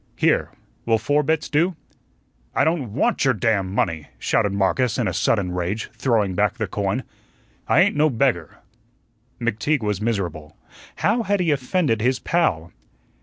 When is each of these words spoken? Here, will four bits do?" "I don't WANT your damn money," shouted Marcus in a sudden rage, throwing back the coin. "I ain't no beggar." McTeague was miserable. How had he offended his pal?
Here, 0.15 0.49
will 0.87 0.97
four 0.97 1.21
bits 1.21 1.47
do?" 1.47 1.75
"I 2.55 2.63
don't 2.63 2.93
WANT 2.93 3.23
your 3.23 3.35
damn 3.35 3.71
money," 3.71 4.07
shouted 4.17 4.51
Marcus 4.51 4.97
in 4.97 5.07
a 5.07 5.13
sudden 5.13 5.51
rage, 5.51 5.91
throwing 5.93 6.33
back 6.33 6.55
the 6.57 6.65
coin. 6.65 7.03
"I 7.67 7.81
ain't 7.81 7.95
no 7.95 8.09
beggar." 8.09 8.57
McTeague 9.39 9.83
was 9.83 10.01
miserable. 10.01 10.57
How 10.95 11.21
had 11.21 11.39
he 11.39 11.51
offended 11.51 12.01
his 12.01 12.17
pal? 12.17 12.71